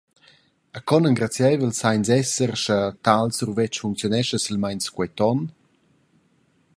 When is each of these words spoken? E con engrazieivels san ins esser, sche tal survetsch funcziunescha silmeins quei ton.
E 0.77 0.79
con 0.89 1.03
engrazieivels 1.09 1.77
san 1.81 1.95
ins 1.99 2.09
esser, 2.19 2.51
sche 2.61 2.79
tal 3.05 3.27
survetsch 3.37 3.79
funcziunescha 3.83 4.37
silmeins 4.39 4.87
quei 4.95 5.11
ton. 5.19 5.39